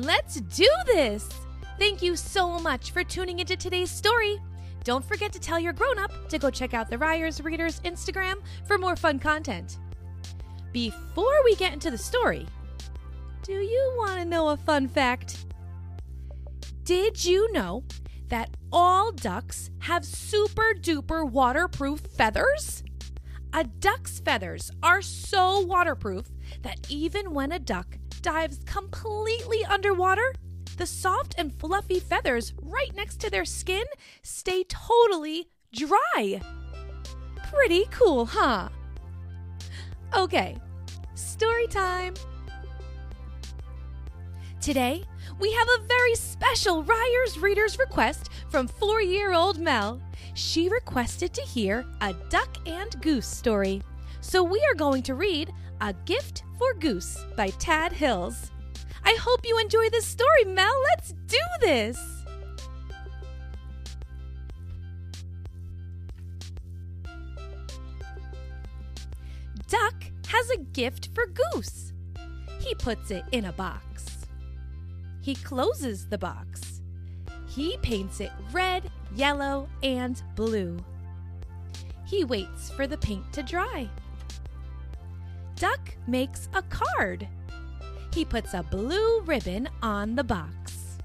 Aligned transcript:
Let's 0.00 0.40
do 0.40 0.66
this! 0.86 1.28
Thank 1.78 2.00
you 2.00 2.16
so 2.16 2.58
much 2.58 2.90
for 2.90 3.04
tuning 3.04 3.38
into 3.38 3.54
today's 3.54 3.90
story. 3.90 4.40
Don't 4.82 5.04
forget 5.04 5.30
to 5.34 5.38
tell 5.38 5.60
your 5.60 5.74
grown 5.74 5.98
up 5.98 6.10
to 6.30 6.38
go 6.38 6.48
check 6.48 6.72
out 6.72 6.88
the 6.88 6.96
Ryers 6.96 7.42
Readers 7.42 7.80
Instagram 7.80 8.36
for 8.66 8.78
more 8.78 8.96
fun 8.96 9.18
content. 9.18 9.76
Before 10.72 11.44
we 11.44 11.54
get 11.54 11.74
into 11.74 11.90
the 11.90 11.98
story, 11.98 12.46
do 13.42 13.52
you 13.52 13.94
want 13.98 14.18
to 14.20 14.24
know 14.24 14.48
a 14.48 14.56
fun 14.56 14.88
fact? 14.88 15.44
Did 16.84 17.22
you 17.22 17.52
know 17.52 17.84
that 18.28 18.56
all 18.72 19.12
ducks 19.12 19.70
have 19.80 20.06
super 20.06 20.72
duper 20.80 21.30
waterproof 21.30 22.00
feathers? 22.00 22.82
A 23.52 23.64
duck's 23.64 24.18
feathers 24.18 24.70
are 24.82 25.02
so 25.02 25.60
waterproof 25.60 26.24
that 26.62 26.86
even 26.88 27.34
when 27.34 27.52
a 27.52 27.58
duck 27.58 27.98
dives 28.22 28.60
completely 28.64 29.64
underwater, 29.64 30.34
the 30.76 30.86
soft 30.86 31.34
and 31.36 31.52
fluffy 31.58 32.00
feathers 32.00 32.52
right 32.62 32.94
next 32.94 33.20
to 33.20 33.30
their 33.30 33.44
skin 33.44 33.84
stay 34.22 34.64
totally 34.64 35.48
dry. 35.72 36.40
Pretty 37.52 37.86
cool, 37.90 38.26
huh? 38.26 38.68
Okay, 40.16 40.56
story 41.14 41.66
time. 41.66 42.14
Today, 44.60 45.04
we 45.38 45.52
have 45.52 45.68
a 45.68 45.86
very 45.86 46.14
special 46.14 46.82
Ryers 46.82 47.38
Readers 47.38 47.78
request 47.78 48.28
from 48.50 48.68
four 48.68 49.00
year 49.00 49.32
old 49.32 49.58
Mel. 49.58 50.00
She 50.34 50.68
requested 50.68 51.32
to 51.34 51.42
hear 51.42 51.84
a 52.00 52.12
duck 52.28 52.56
and 52.66 53.00
goose 53.00 53.26
story. 53.26 53.82
So 54.20 54.42
we 54.42 54.62
are 54.70 54.74
going 54.74 55.02
to 55.04 55.14
read 55.14 55.52
A 55.80 55.94
Gift 56.04 56.44
for 56.58 56.74
Goose 56.74 57.24
by 57.36 57.48
Tad 57.58 57.92
Hills. 57.92 58.50
I 59.04 59.16
hope 59.18 59.40
you 59.44 59.58
enjoy 59.58 59.88
this 59.90 60.06
story, 60.06 60.44
Mel. 60.44 60.72
Let's 60.90 61.14
do 61.26 61.38
this. 61.60 61.98
Duck 69.68 69.94
has 70.26 70.50
a 70.50 70.58
gift 70.58 71.08
for 71.14 71.26
Goose. 71.26 71.92
He 72.60 72.74
puts 72.74 73.10
it 73.10 73.24
in 73.32 73.46
a 73.46 73.52
box. 73.52 74.26
He 75.22 75.34
closes 75.34 76.06
the 76.06 76.18
box. 76.18 76.82
He 77.48 77.78
paints 77.78 78.20
it 78.20 78.32
red, 78.52 78.90
yellow, 79.14 79.68
and 79.82 80.22
blue. 80.36 80.78
He 82.04 82.24
waits 82.24 82.70
for 82.70 82.86
the 82.86 82.98
paint 82.98 83.32
to 83.32 83.42
dry. 83.42 83.88
Duck 85.60 85.94
makes 86.06 86.48
a 86.54 86.62
card. 86.62 87.28
He 88.14 88.24
puts 88.24 88.54
a 88.54 88.62
blue 88.62 89.20
ribbon 89.20 89.68
on 89.82 90.14
the 90.14 90.24
box. 90.24 90.96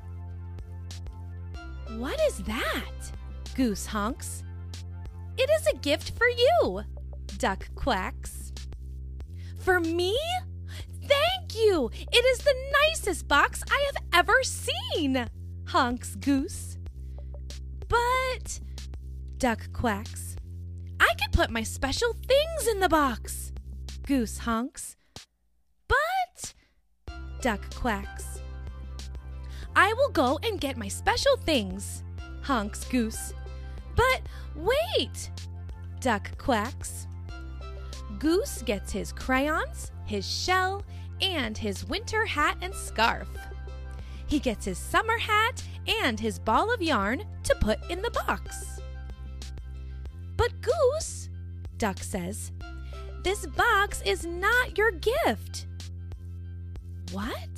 What 1.97 2.17
is 2.29 2.37
that? 2.37 3.11
Goose 3.53 3.85
honks. 3.85 4.43
It 5.37 5.49
is 5.49 5.67
a 5.67 5.77
gift 5.79 6.11
for 6.17 6.29
you, 6.29 6.83
Duck 7.37 7.67
quacks. 7.75 8.53
For 9.59 9.81
me? 9.81 10.17
Thank 11.03 11.53
you! 11.53 11.91
It 11.93 12.25
is 12.25 12.37
the 12.37 12.55
nicest 12.87 13.27
box 13.27 13.61
I 13.69 13.91
have 13.93 14.03
ever 14.13 14.41
seen, 14.41 15.27
honks 15.67 16.15
Goose. 16.15 16.77
But, 17.89 18.61
Duck 19.37 19.73
quacks, 19.73 20.37
I 20.97 21.13
could 21.19 21.33
put 21.33 21.49
my 21.49 21.63
special 21.63 22.13
things 22.13 22.67
in 22.71 22.79
the 22.79 22.87
box, 22.87 23.51
Goose 24.05 24.37
honks. 24.37 24.95
But, 25.87 26.53
Duck 27.41 27.73
quacks, 27.73 28.39
I 29.75 29.93
will 29.93 30.09
go 30.09 30.39
and 30.43 30.61
get 30.61 30.77
my 30.77 30.87
special 30.87 31.37
things, 31.37 32.03
honks 32.43 32.83
Goose. 32.85 33.33
But 33.95 34.21
wait, 34.55 35.31
Duck 36.01 36.37
quacks. 36.37 37.07
Goose 38.19 38.61
gets 38.61 38.91
his 38.91 39.11
crayons, 39.11 39.91
his 40.05 40.29
shell, 40.29 40.83
and 41.19 41.57
his 41.57 41.83
winter 41.85 42.27
hat 42.27 42.57
and 42.61 42.75
scarf. 42.75 43.27
He 44.27 44.37
gets 44.37 44.65
his 44.65 44.77
summer 44.77 45.17
hat 45.17 45.63
and 46.03 46.19
his 46.19 46.37
ball 46.37 46.71
of 46.71 46.81
yarn 46.81 47.23
to 47.43 47.55
put 47.55 47.79
in 47.89 48.03
the 48.03 48.11
box. 48.11 48.79
But 50.37 50.51
Goose, 50.61 51.29
Duck 51.77 51.97
says, 52.03 52.51
this 53.25 53.47
box 53.47 54.03
is 54.05 54.23
not 54.23 54.77
your 54.77 54.91
gift. 54.91 55.65
What? 57.11 57.49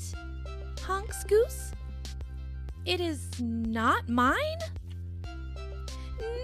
honks 0.80 1.26
Goose. 1.26 1.74
It 2.86 3.02
is 3.02 3.28
not 3.42 4.08
mine? 4.08 4.60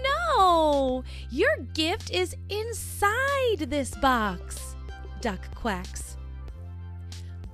No, 0.02 1.04
your 1.30 1.56
gift 1.72 2.10
is 2.10 2.36
inside 2.50 3.60
this 3.60 3.94
box, 3.94 4.76
Duck 5.22 5.40
quacks. 5.54 6.18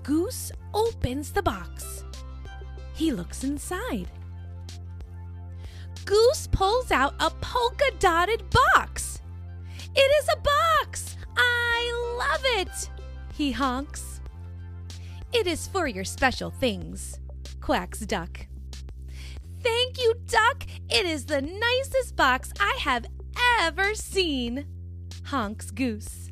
Goose 0.03 0.51
opens 0.75 1.31
the 1.31 1.43
box. 1.43 2.03
He 2.95 3.13
looks 3.13 3.45
inside. 3.45 4.11
Goose 6.05 6.49
pulls 6.51 6.91
out 6.91 7.15
a 7.21 7.31
polka 7.41 7.93
dotted 8.01 8.43
box. 8.51 9.21
It 9.95 10.11
is 10.21 10.29
a 10.33 10.41
box! 10.41 11.10
I 11.37 12.17
love 12.19 12.43
it! 12.61 12.91
He 13.35 13.53
honks. 13.53 14.21
It 15.33 15.47
is 15.47 15.69
for 15.69 15.87
your 15.87 16.05
special 16.05 16.51
things, 16.51 17.21
quacks 17.61 18.01
Duck. 18.01 18.47
Thank 19.63 19.99
you, 19.99 20.15
Duck. 20.27 20.67
It 20.89 21.07
is 21.07 21.27
the 21.27 21.43
nicest 21.43 22.17
box 22.17 22.53
I 22.59 22.79
have 22.81 23.07
ever 23.61 23.95
seen, 23.95 24.67
honks 25.27 25.71
Goose. 25.71 26.31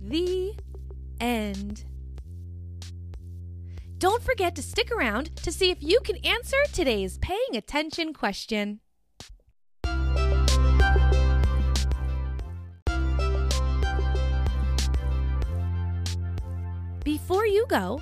The 0.00 0.54
end. 1.20 1.84
Don't 3.98 4.22
forget 4.22 4.54
to 4.56 4.62
stick 4.62 4.90
around 4.90 5.36
to 5.36 5.52
see 5.52 5.70
if 5.70 5.82
you 5.82 6.00
can 6.00 6.16
answer 6.24 6.56
today's 6.72 7.18
paying 7.18 7.54
attention 7.54 8.14
question. 8.14 8.80
You 17.60 17.66
go, 17.66 18.00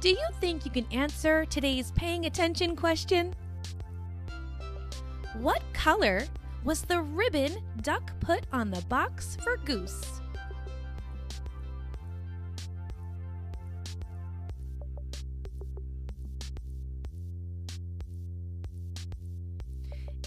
do 0.00 0.08
you 0.08 0.26
think 0.40 0.64
you 0.64 0.70
can 0.70 0.86
answer 0.90 1.44
today's 1.44 1.92
paying 1.92 2.24
attention 2.24 2.74
question? 2.74 3.34
What 5.38 5.62
color 5.74 6.22
was 6.64 6.80
the 6.80 7.02
ribbon 7.02 7.58
Duck 7.82 8.10
put 8.20 8.44
on 8.54 8.70
the 8.70 8.80
box 8.88 9.36
for 9.44 9.58
Goose? 9.58 10.22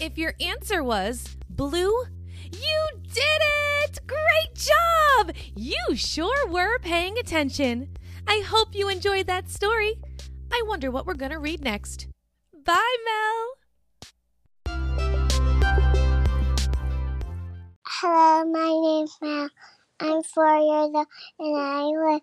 If 0.00 0.16
your 0.16 0.34
answer 0.40 0.84
was 0.84 1.36
blue, 1.50 1.92
you 2.52 2.88
did 3.02 3.40
it! 3.82 3.98
Great 4.06 4.54
job! 4.54 5.34
You 5.56 5.96
sure 5.96 6.48
were 6.48 6.78
paying 6.78 7.18
attention. 7.18 7.88
I 8.26 8.40
hope 8.46 8.74
you 8.74 8.88
enjoyed 8.88 9.26
that 9.26 9.48
story. 9.50 9.98
I 10.52 10.62
wonder 10.66 10.90
what 10.90 11.06
we're 11.06 11.14
going 11.14 11.32
to 11.32 11.38
read 11.38 11.62
next. 11.62 12.08
Bye, 12.64 12.96
Mel. 13.04 13.54
Hello, 17.86 18.44
my 18.44 18.80
name's 18.82 19.16
Mel. 19.20 19.50
I'm 20.00 20.22
four 20.22 20.56
years 20.58 20.90
old 20.94 21.06
and 21.38 21.56
I 21.56 21.84
will 21.84 22.20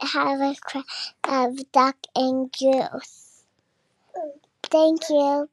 have 0.00 0.40
a 0.40 0.54
craft 0.60 1.14
of 1.24 1.72
duck 1.72 1.96
and 2.14 2.52
goose. 2.52 3.44
Thank 4.64 5.08
you. 5.08 5.48